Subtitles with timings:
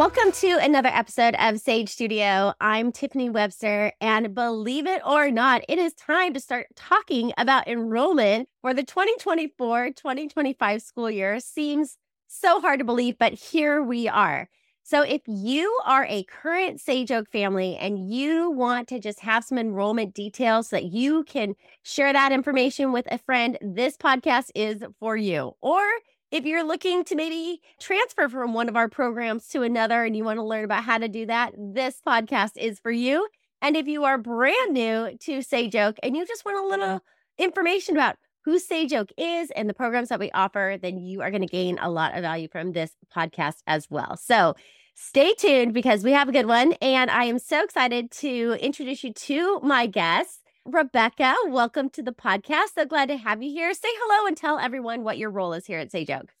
[0.00, 2.54] Welcome to another episode of Sage Studio.
[2.58, 7.68] I'm Tiffiny Webster, and believe it or not, it is time to start talking about
[7.68, 11.38] enrollment for the 2024 2025 school year.
[11.38, 11.98] Seems
[12.28, 14.48] so hard to believe, but here we are.
[14.84, 19.44] So, if you are a current Sage Oak family and you want to just have
[19.44, 24.50] some enrollment details so that you can share that information with a friend, this podcast
[24.54, 25.52] is for you.
[25.60, 25.82] Or
[26.30, 30.24] if you're looking to maybe transfer from one of our programs to another and you
[30.24, 33.28] want to learn about how to do that, this podcast is for you.
[33.62, 37.00] And if you are brand new to Sage Oak and you just want a little
[37.38, 41.30] information about who Sage Oak is and the programs that we offer, then you are
[41.30, 44.16] going to gain a lot of value from this podcast as well.
[44.16, 44.54] So
[44.94, 46.72] stay tuned because we have a good one.
[46.80, 50.39] And I am so excited to introduce you to my guests.
[50.66, 52.74] Rebecca, welcome to the podcast.
[52.74, 53.72] So glad to have you here.
[53.72, 56.32] Say hello and tell everyone what your role is here at Sage Oak.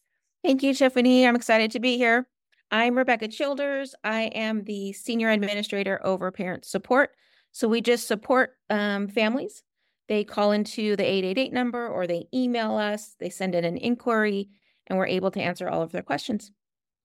[0.44, 1.26] Thank you, Tiffiny.
[1.26, 2.28] I'm excited to be here.
[2.70, 3.94] I'm Rebecca Childers.
[4.04, 7.10] I am the Senior Administrator over Parent Support.
[7.50, 9.62] So we just support um, families.
[10.08, 14.50] They call into the 888 number or they email us, they send in an inquiry,
[14.86, 16.52] and we're able to answer all of their questions.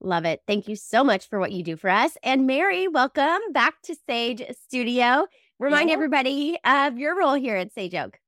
[0.01, 0.41] Love it.
[0.45, 2.17] Thank you so much for what you do for us.
[2.23, 5.27] And Mary, welcome back to Sage Studio.
[5.57, 5.93] Remind yeah.
[5.93, 8.19] everybody of your role here at Sage Oak.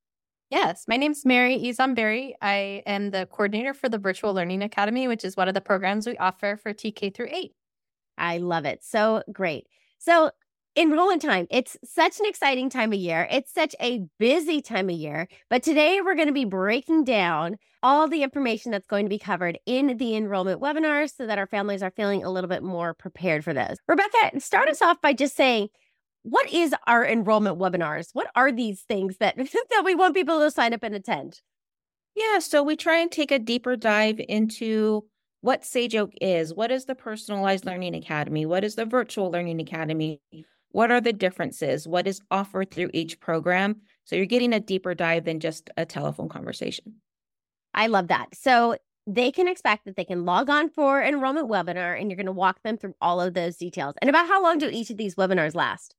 [0.50, 2.36] Yes, my name is Mary Hizon-Barry.
[2.42, 6.08] I am the coordinator for the Virtual Learning Academy, which is one of the programs
[6.08, 7.52] we offer for TK through 8.
[8.18, 8.82] I love it.
[8.82, 9.68] So great.
[10.00, 10.32] So,
[10.78, 13.28] enrollment time, it's such an exciting time of year.
[13.30, 15.28] It's such a busy time of year.
[15.50, 19.20] But today we're going to be breaking down all the information that's going to be
[19.20, 22.94] covered in the enrollment webinars so that our families are feeling a little bit more
[22.94, 23.78] prepared for those.
[23.86, 25.68] Rebecca, start us off by just saying,
[26.24, 28.10] what is our enrollment webinars?
[28.14, 29.38] What are these things that
[29.70, 31.42] that we want people to sign up and attend?
[32.16, 35.06] Yeah, so we try and take a deeper dive into
[35.42, 36.54] what Sage Oak is.
[36.54, 38.46] What is the personalized learning academy?
[38.46, 40.20] What is the virtual learning academy?
[40.72, 41.88] What are the differences?
[41.88, 43.82] What is offered through each program?
[44.04, 46.96] So you're getting a deeper dive than just a telephone conversation.
[47.74, 48.34] I love that.
[48.34, 52.26] So they can expect that they can log on for enrollment webinar and you're going
[52.26, 53.96] to walk them through all of those details.
[54.02, 55.96] And about how long do each of these webinars last?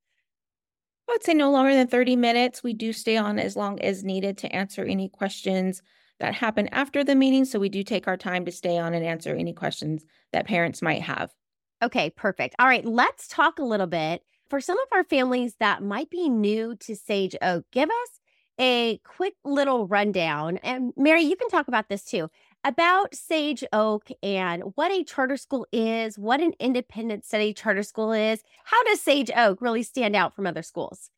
[1.09, 2.63] I would say no longer than 30 minutes.
[2.63, 5.83] We do stay on as long as needed to answer any questions
[6.21, 7.45] that happen after the meeting.
[7.45, 10.83] So we do take our time to stay on and answer any questions that parents
[10.83, 11.33] might have.
[11.83, 12.57] Okay, perfect.
[12.59, 16.29] All right, let's talk a little bit for some of our families that might be
[16.29, 17.65] new to Sage Oak.
[17.73, 18.21] Give us
[18.61, 20.59] a quick little rundown.
[20.59, 22.29] And Mary, you can talk about this too
[22.65, 28.13] about Sage Oak and what a charter school is, what an independent study charter school
[28.13, 28.43] is.
[28.65, 31.11] How does Sage Oak really stand out from other schools?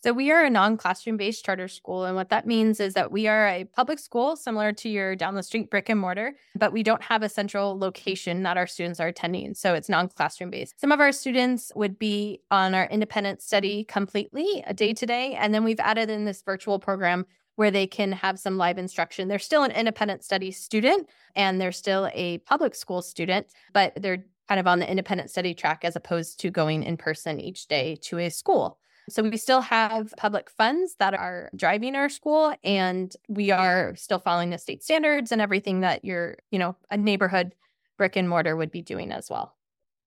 [0.00, 2.04] So, we are a non classroom based charter school.
[2.04, 5.34] And what that means is that we are a public school similar to your down
[5.34, 9.00] the street brick and mortar, but we don't have a central location that our students
[9.00, 9.54] are attending.
[9.54, 10.80] So, it's non classroom based.
[10.80, 15.34] Some of our students would be on our independent study completely, a day to day.
[15.34, 17.26] And then we've added in this virtual program
[17.58, 19.26] where they can have some live instruction.
[19.26, 24.24] They're still an independent study student and they're still a public school student, but they're
[24.46, 27.96] kind of on the independent study track as opposed to going in person each day
[28.02, 28.78] to a school.
[29.10, 34.20] So we still have public funds that are driving our school and we are still
[34.20, 37.56] following the state standards and everything that your, you know, a neighborhood
[37.96, 39.56] brick and mortar would be doing as well.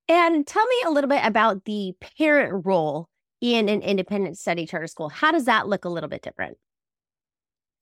[0.07, 3.09] And tell me a little bit about the parent role
[3.41, 5.09] in an independent study charter school.
[5.09, 6.57] How does that look a little bit different?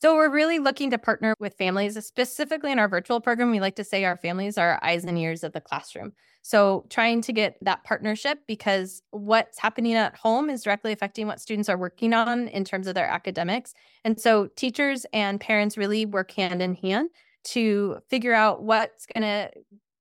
[0.02, 3.52] So we're really looking to partner with families, specifically in our virtual program.
[3.52, 6.14] We like to say our families are eyes and ears of the classroom.
[6.42, 11.42] So trying to get that partnership because what's happening at home is directly affecting what
[11.42, 13.74] students are working on in terms of their academics.
[14.06, 17.10] And so teachers and parents really work hand in hand
[17.46, 19.52] to figure out what's going to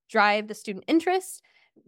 [0.09, 1.43] drive the student interest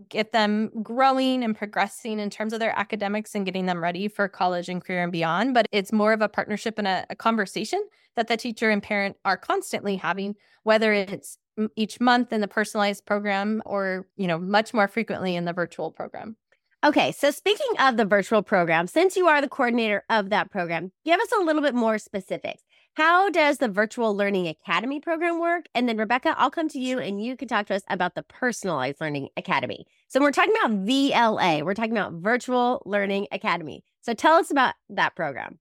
[0.09, 4.29] get them growing and progressing in terms of their academics and getting them ready for
[4.29, 5.55] college and career and beyond.
[5.55, 7.85] But it's more of a partnership and a, a conversation
[8.17, 11.39] that the teacher and parent are constantly having, whether it's
[11.77, 15.91] each month in the personalized program or, you know, much more frequently in the virtual
[15.91, 16.37] program.
[16.83, 20.91] Okay, so speaking of the virtual program, since you are the coordinator of that program,
[21.05, 22.63] give us a little bit more specifics.
[22.95, 25.67] How does the Virtual Learning Academy program work?
[25.77, 28.25] And then, Rebecca, I'll come to you and you can talk to us about the
[28.25, 29.87] Personalized Learning Academy.
[30.09, 33.85] So, we're talking about VLA, we're talking about Virtual Learning Academy.
[34.01, 35.61] So, tell us about that program.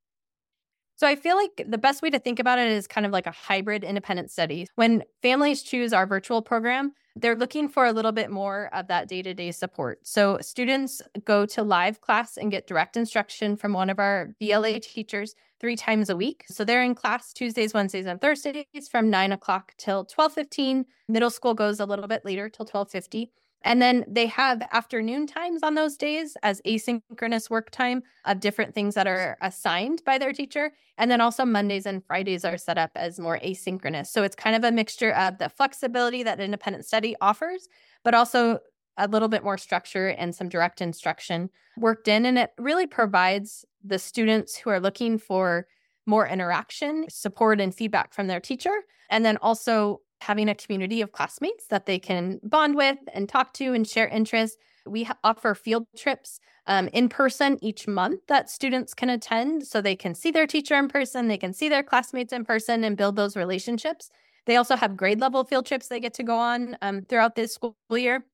[1.00, 3.26] So I feel like the best way to think about it is kind of like
[3.26, 4.68] a hybrid independent study.
[4.76, 9.08] When families choose our virtual program, they're looking for a little bit more of that
[9.08, 10.06] day to day support.
[10.06, 14.82] So students go to live class and get direct instruction from one of our VLA
[14.82, 16.44] teachers three times a week.
[16.50, 20.86] So they're in class Tuesdays, Wednesdays, and Thursdays from nine o'clock till twelve fifteen.
[21.08, 23.32] Middle school goes a little bit later till twelve fifty.
[23.64, 28.74] And then they have afternoon times on those days as asynchronous work time of different
[28.74, 30.72] things that are assigned by their teacher.
[30.98, 34.08] And then also Mondays and Fridays are set up as more asynchronous.
[34.08, 37.68] So it's kind of a mixture of the flexibility that independent study offers,
[38.04, 38.60] but also
[38.98, 42.26] a little bit more structure and some direct instruction worked in.
[42.26, 45.68] And it really provides the students who are looking for
[46.06, 48.82] more interaction, support, and feedback from their teacher.
[49.10, 53.54] And then also having a community of classmates that they can bond with and talk
[53.54, 54.58] to and share interests.
[54.86, 59.96] We offer field trips um, in person each month that students can attend so they
[59.96, 63.16] can see their teacher in person, they can see their classmates in person and build
[63.16, 64.10] those relationships.
[64.46, 67.54] They also have grade level field trips they get to go on um, throughout this
[67.54, 68.26] school year.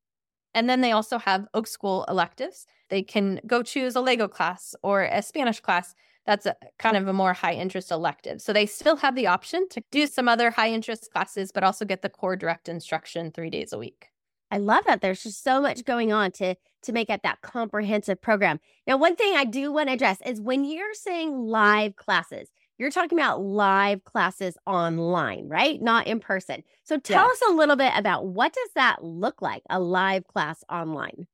[0.54, 2.66] And then they also have Oak School electives.
[2.90, 5.94] They can go choose a Lego class or a Spanish class.
[6.25, 8.42] That's a, kind of a more high interest elective.
[8.42, 11.86] So they still have the option to do some other high interest classes, but also
[11.86, 14.10] get the core direct instruction three days a week.
[14.51, 15.01] I love that.
[15.01, 18.60] There's just so much going on to to make up that comprehensive program.
[18.86, 22.92] Now, one thing I do want to address is when you're saying live classes, you're
[22.92, 25.81] talking about live classes online, right?
[25.81, 26.63] Not in person.
[26.83, 30.63] So tell us a little bit about what does that look like, a live class
[30.69, 31.27] online?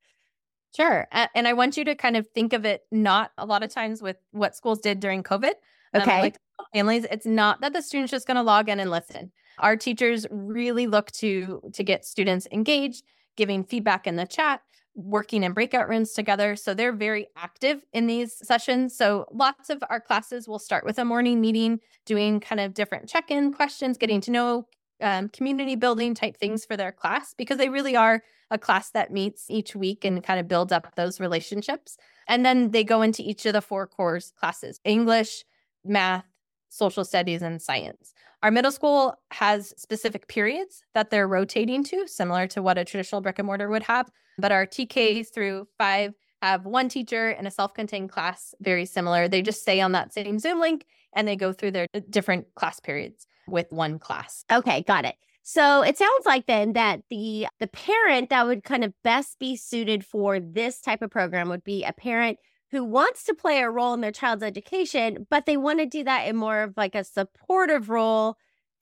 [0.74, 1.06] Sure.
[1.34, 4.00] And I want you to kind of think of it not a lot of times
[4.00, 5.52] with what schools did during COVID.
[5.94, 6.14] Um, okay.
[6.14, 6.36] Um, like
[6.72, 9.32] families, it's not that the student's just going to log in and listen.
[9.58, 13.04] Our teachers really look to to get students engaged,
[13.36, 14.62] giving feedback in the chat,
[14.94, 16.56] working in breakout rooms together.
[16.56, 18.96] So they're very active in these sessions.
[18.96, 23.08] So lots of our classes will start with a morning meeting, doing kind of different
[23.08, 24.66] check in questions, getting to know
[25.02, 29.12] um, community building type things for their class because they really are a class that
[29.12, 31.96] meets each week and kind of builds up those relationships.
[32.28, 35.44] And then they go into each of the four course classes English,
[35.84, 36.26] math,
[36.68, 38.14] social studies, and science.
[38.42, 43.20] Our middle school has specific periods that they're rotating to, similar to what a traditional
[43.20, 44.10] brick and mortar would have.
[44.38, 49.28] But our TK through five have one teacher in a self contained class, very similar.
[49.28, 52.80] They just stay on that same Zoom link and they go through their different class
[52.80, 54.44] periods with one class.
[54.50, 55.16] Okay, got it.
[55.42, 59.56] So it sounds like then that the the parent that would kind of best be
[59.56, 62.38] suited for this type of program would be a parent
[62.70, 66.04] who wants to play a role in their child's education, but they want to do
[66.04, 68.36] that in more of like a supportive role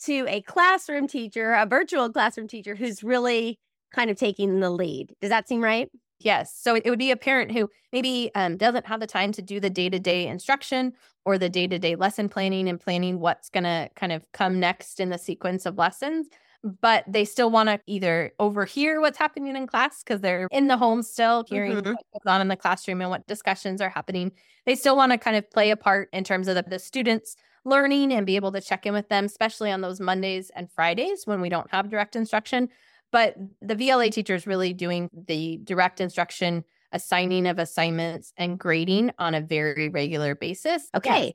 [0.05, 3.59] to a classroom teacher, a virtual classroom teacher who's really
[3.93, 5.15] kind of taking the lead.
[5.21, 5.91] Does that seem right?
[6.21, 6.55] Yes.
[6.55, 9.59] So it would be a parent who maybe um, doesn't have the time to do
[9.59, 10.93] the day to day instruction
[11.25, 14.61] or the day to day lesson planning and planning what's going to kind of come
[14.61, 16.29] next in the sequence of lessons
[16.63, 20.77] but they still want to either overhear what's happening in class because they're in the
[20.77, 21.93] home still hearing mm-hmm.
[21.93, 24.33] what goes on in the classroom and what discussions are happening.
[24.67, 27.37] They still want to kind of play a part in terms of the, the students
[27.65, 31.27] learning and be able to check in with them, especially on those Mondays and Fridays
[31.27, 32.69] when we don't have direct instruction.
[33.13, 39.13] But the VLA teacher is really doing the direct instruction, assigning of assignments, and grading
[39.19, 40.89] on a very regular basis.
[40.95, 41.25] Okay.
[41.25, 41.33] Yes.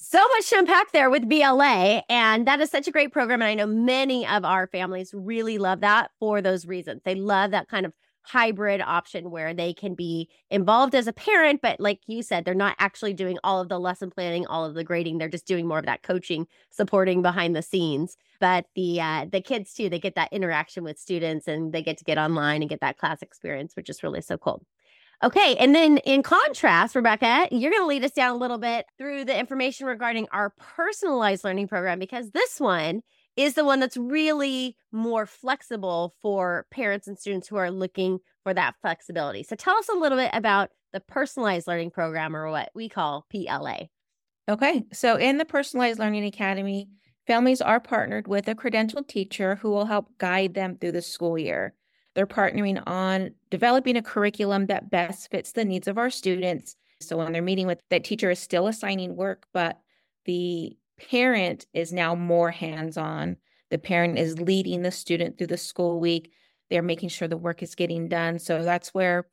[0.00, 2.02] So much to unpack there with VLA.
[2.08, 3.42] And that is such a great program.
[3.42, 7.02] And I know many of our families really love that for those reasons.
[7.04, 7.92] They love that kind of
[8.28, 12.54] hybrid option where they can be involved as a parent, but like you said, they're
[12.54, 15.16] not actually doing all of the lesson planning, all of the grading.
[15.16, 18.16] They're just doing more of that coaching, supporting behind the scenes.
[18.38, 21.96] But the uh, the kids too, they get that interaction with students and they get
[21.98, 24.62] to get online and get that class experience, which is really so cool.
[25.22, 25.56] Okay.
[25.56, 29.24] And then in contrast, Rebecca, you're going to lead us down a little bit through
[29.24, 33.02] the information regarding our personalized learning program because this one
[33.38, 38.52] is the one that's really more flexible for parents and students who are looking for
[38.52, 39.44] that flexibility.
[39.44, 43.26] So tell us a little bit about the personalized learning program or what we call
[43.30, 43.86] PLA.
[44.48, 44.82] Okay.
[44.92, 46.88] So in the Personalized Learning Academy,
[47.28, 51.38] families are partnered with a credentialed teacher who will help guide them through the school
[51.38, 51.74] year.
[52.16, 56.74] They're partnering on developing a curriculum that best fits the needs of our students.
[57.00, 59.78] So when they're meeting with that teacher is still assigning work, but
[60.24, 63.36] the parent is now more hands-on.
[63.70, 66.32] The parent is leading the student through the school week.
[66.70, 68.38] They're making sure the work is getting done.
[68.38, 69.28] So that's where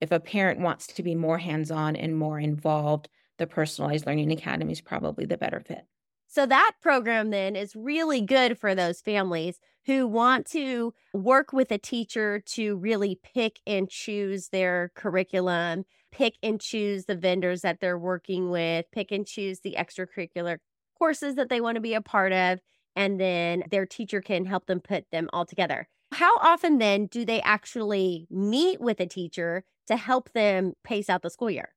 [0.00, 4.72] if a parent wants to be more hands-on and more involved, the personalized learning academy
[4.72, 5.86] is probably the better fit.
[6.28, 11.70] So that program then is really good for those families who want to work with
[11.70, 17.80] a teacher to really pick and choose their curriculum, pick and choose the vendors that
[17.80, 20.58] they're working with, pick and choose the extracurricular
[21.02, 22.60] courses that they want to be a part of,
[22.94, 25.88] and then their teacher can help them put them all together.
[26.12, 31.22] How often then do they actually meet with a teacher to help them pace out
[31.22, 31.74] the school year?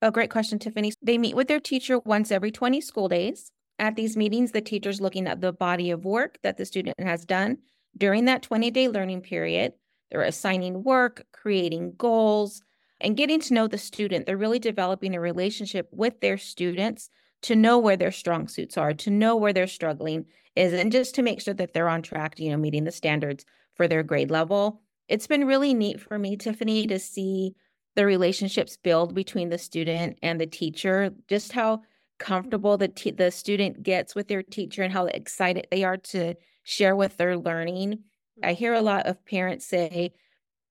[0.00, 0.92] Oh, great question, Tiffiny.
[1.02, 3.50] They meet with their teacher once every 20 school days.
[3.80, 7.24] At these meetings, the teacher's looking at the body of work that the student has
[7.24, 7.58] done
[7.98, 9.72] during that 20 day learning period.
[10.12, 12.62] They're assigning work, creating goals,
[13.00, 14.26] and getting to know the student.
[14.26, 17.10] They're really developing a relationship with their students
[17.42, 21.14] to know where their strong suits are, to know where they're struggling is, and just
[21.16, 23.44] to make sure that they're on track, you know, meeting the standards
[23.74, 24.80] for their grade level.
[25.08, 27.54] It's been really neat for me, Tiffiny, to see
[27.94, 31.82] the relationships build between the student and the teacher, just how
[32.18, 36.94] comfortable the the student gets with their teacher and how excited they are to share
[36.94, 37.98] what they're learning.
[38.42, 38.58] I mm-hmm.
[38.58, 40.14] hear a lot of parents say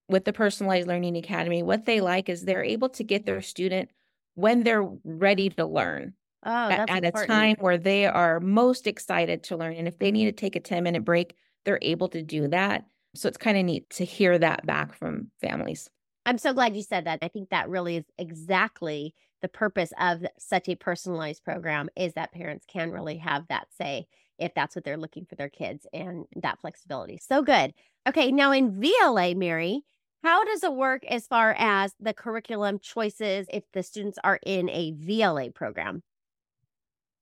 [0.08, 3.90] with the personalized learning academy what they like is they're able to get their student
[4.34, 6.14] when they're ready to learn.
[6.44, 10.10] Oh, at, at a time where they are most excited to learn and if they
[10.10, 12.84] need to take a 10 minute break, they're able to do that.
[13.14, 15.88] So it's kind of neat to hear that back from families.
[16.24, 17.18] I'm so glad you said that.
[17.22, 22.32] I think that really is exactly the purpose of such a personalized program is that
[22.32, 24.06] parents can really have that say
[24.38, 27.18] if that's what they're looking for their kids and that flexibility.
[27.20, 27.74] So good.
[28.08, 29.82] Okay, now in VLA, Mary,
[30.22, 34.68] how does it work as far as the curriculum choices if the students are in
[34.70, 36.02] a VLA program?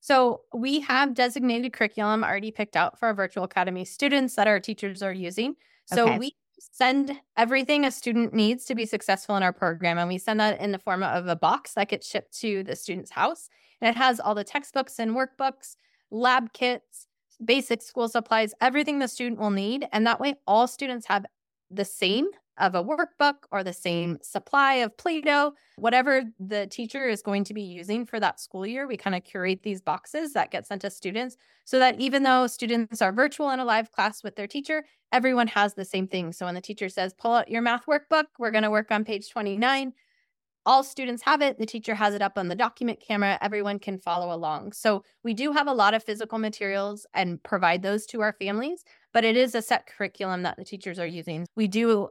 [0.01, 4.59] So we have designated curriculum already picked out for our virtual academy students that our
[4.59, 5.57] teachers are using.
[5.85, 6.19] So okay.
[6.19, 9.99] we send everything a student needs to be successful in our program.
[9.99, 12.77] And we send that in the form of a box that gets shipped to the
[12.77, 13.49] student's house.
[13.81, 15.77] And it has all the textbooks and workbooks,
[16.11, 17.07] lab kits,
[17.45, 19.87] basic school supplies, everything the student will need.
[19.93, 21.25] And that way, all students have
[21.71, 22.29] the same
[22.61, 27.45] of a workbook or the same supply of Play Doh, whatever the teacher is going
[27.45, 28.87] to be using for that school year.
[28.87, 32.47] We kind of curate these boxes that get sent to students so that even though
[32.47, 36.33] students are virtual in a live class with their teacher, everyone has the same thing.
[36.33, 39.05] So when the teacher says, pull out your math workbook, we're going to work on
[39.05, 39.93] page 29.
[40.67, 41.59] All students have it.
[41.59, 43.39] The teacher has it up on the document camera.
[43.41, 44.73] Everyone can follow along.
[44.73, 48.85] So we do have a lot of physical materials and provide those to our families,
[49.15, 51.47] but it is a set curriculum that the teachers are using.
[51.57, 52.11] We do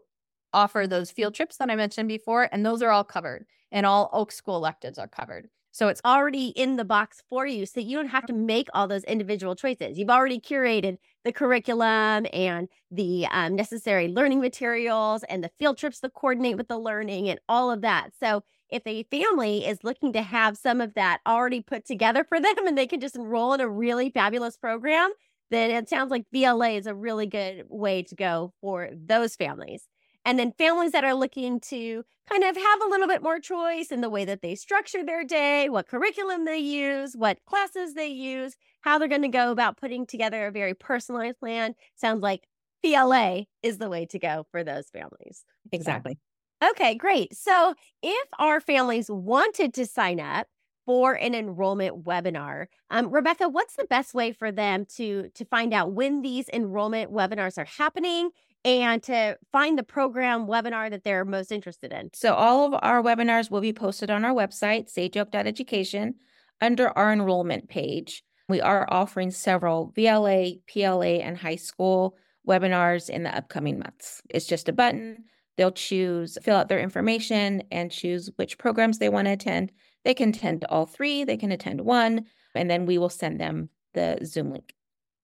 [0.53, 4.09] offer those field trips that I mentioned before, and those are all covered, and all
[4.13, 5.49] Oak School electives are covered.
[5.71, 7.65] So it's already in the box for you.
[7.65, 9.97] So you don't have to make all those individual choices.
[9.97, 15.99] You've already curated the curriculum and the um, necessary learning materials and the field trips
[15.99, 18.11] to coordinate with the learning and all of that.
[18.19, 22.39] So if a family is looking to have some of that already put together for
[22.41, 25.11] them and they can just enroll in a really fabulous program,
[25.51, 29.87] then it sounds like VLA is a really good way to go for those families.
[30.25, 33.91] And then families that are looking to kind of have a little bit more choice
[33.91, 38.07] in the way that they structure their day, what curriculum they use, what classes they
[38.07, 41.73] use, how they're going to go about putting together a very personalized plan.
[41.95, 42.47] Sounds like
[42.83, 45.43] PLA is the way to go for those families.
[45.71, 46.17] Exactly.
[46.63, 47.35] Okay, great.
[47.35, 47.73] So
[48.03, 50.47] if our families wanted to sign up,
[50.89, 52.65] for an enrollment webinar.
[52.89, 57.11] Um, Rebecca, what's the best way for them to to find out when these enrollment
[57.11, 58.31] webinars are happening
[58.65, 62.09] and to find the program webinar that they're most interested in?
[62.13, 66.15] So, all of our webinars will be posted on our website, sageoak.education,
[66.61, 68.23] under our enrollment page.
[68.47, 74.21] We are offering several VLA, PLA, and high school webinars in the upcoming months.
[74.29, 75.25] It's just a button.
[75.55, 79.71] They'll choose, fill out their information, and choose which programs they want to attend.
[80.05, 82.25] They can attend all three, they can attend one,
[82.55, 84.73] and then we will send them the Zoom link.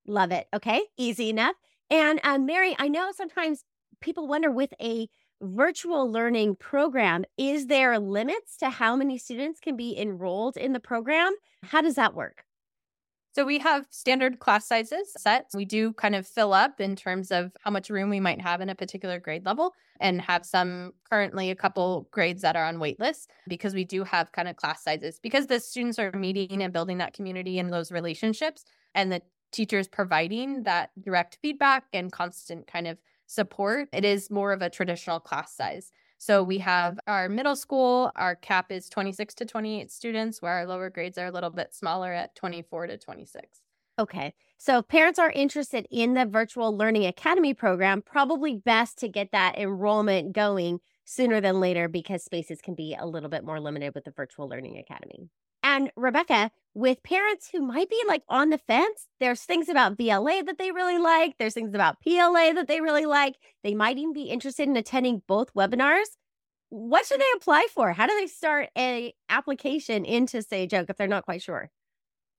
[0.06, 0.48] Love it.
[0.54, 1.56] Okay, easy enough.
[1.90, 3.64] And uh, Mary, I know sometimes
[4.02, 5.08] people wonder with a
[5.42, 10.80] virtual learning program, is there limits to how many students can be enrolled in the
[10.80, 11.34] program?
[11.64, 12.44] How does that work?
[13.36, 15.48] So we have standard class sizes set.
[15.54, 18.62] We do kind of fill up in terms of how much room we might have
[18.62, 22.80] in a particular grade level and have some currently a couple grades that are on
[22.80, 26.64] wait lists because we do have kind of class sizes because the students are meeting
[26.64, 28.64] and building that community and those relationships
[28.94, 29.22] and the
[29.52, 32.98] teachers providing that direct feedback and constant kind of
[33.28, 35.92] support, it is more of a traditional class size.
[36.18, 40.66] So we have our middle school, our cap is 26 to 28 students, where our
[40.66, 43.62] lower grades are a little bit smaller at 24 to 26.
[43.98, 44.34] Okay.
[44.58, 49.32] So if parents are interested in the virtual learning academy program, probably best to get
[49.32, 53.94] that enrollment going sooner than later because spaces can be a little bit more limited
[53.94, 55.30] with the virtual learning academy.
[55.66, 60.46] And Rebecca, with parents who might be like on the fence, there's things about VLA
[60.46, 63.34] that they really like, there's things about PLA that they really like.
[63.64, 66.06] They might even be interested in attending both webinars.
[66.70, 67.94] What should they apply for?
[67.94, 71.72] How do they start a application into Sage Oak if they're not quite sure?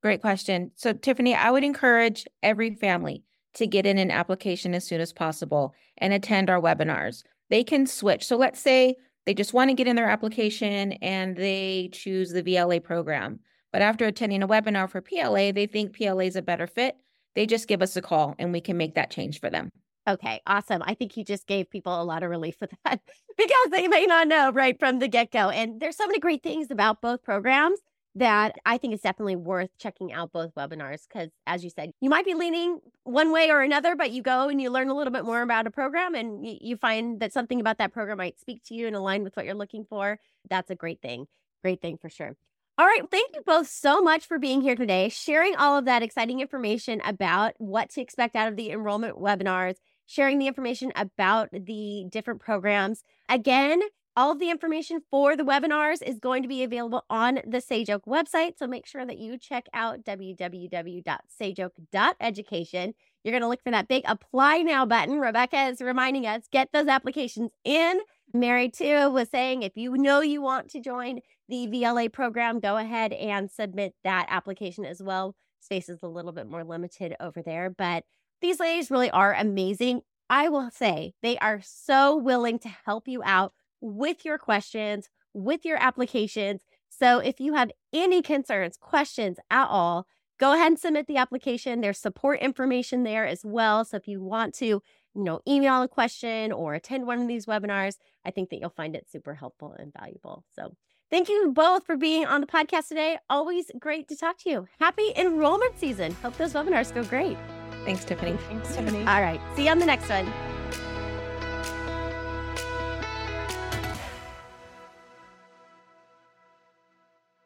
[0.05, 0.71] Great question.
[0.77, 5.13] So Tiffiny, I would encourage every family to get in an application as soon as
[5.13, 7.25] possible and attend our webinars.
[7.51, 8.25] They can switch.
[8.25, 8.95] So let's say
[9.27, 13.41] they just want to get in their application and they choose the VLA program.
[13.73, 16.97] But after attending a webinar for PLA, they think PLA is a better fit.
[17.35, 19.71] They just give us a call and we can make that change for them.
[20.09, 20.83] Okay, awesome.
[20.85, 23.01] I think you just gave people a lot of relief with that
[23.37, 25.51] because they may not know right from the get go.
[25.51, 27.81] And there's so many great things about both programs
[28.17, 32.09] that I think it's definitely worth checking out both webinars because, as you said, you
[32.09, 35.13] might be leaning one way or another, but you go and you learn a little
[35.13, 38.41] bit more about a program and you, you find that something about that program might
[38.41, 40.19] speak to you and align with what you're looking for.
[40.49, 41.27] That's a great thing.
[41.63, 42.37] Great thing for sure.
[42.79, 43.03] All right.
[43.11, 47.03] Thank you both so much for being here today, sharing all of that exciting information
[47.05, 52.41] about what to expect out of the enrollment webinars, sharing the information about the different
[52.41, 53.03] programs.
[53.29, 53.83] Again,
[54.17, 57.89] all of the information for the webinars is going to be available on the Sage
[57.89, 58.57] website.
[58.59, 62.95] So make sure that you check out www.sageoak.education.
[63.23, 65.21] You're going to look for that big apply now button.
[65.21, 68.01] Rebecca is reminding us get those applications in.
[68.33, 72.77] Mary, too, was saying if you know you want to join the VLA program, go
[72.77, 75.37] ahead and submit that application as well.
[75.61, 78.05] Space is a little bit more limited over there, but
[78.41, 80.03] these ladies really are amazing.
[80.29, 85.65] I will say they are so willing to help you out with your questions, with
[85.65, 86.63] your applications.
[86.89, 90.07] So if you have any concerns, questions at all,
[90.39, 91.81] go ahead and submit the application.
[91.81, 93.85] There's support information there as well.
[93.85, 94.83] So if you want to, you
[95.15, 98.95] know, email a question or attend one of these webinars, I think that you'll find
[98.97, 100.45] it super helpful and valuable.
[100.55, 100.75] So
[101.11, 103.19] thank you both for being on the podcast today.
[103.29, 104.69] Always great to talk to you.
[104.79, 106.13] Happy enrollment season.
[106.23, 107.37] Hope those webinars go great.
[107.85, 108.39] Thanks, Tiffiny.
[108.49, 109.07] Thanks, Tiffiny.
[109.07, 109.41] All right.
[109.55, 110.56] See you on the next one.